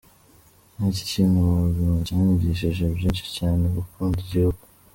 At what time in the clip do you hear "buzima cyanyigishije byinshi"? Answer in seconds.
1.65-3.25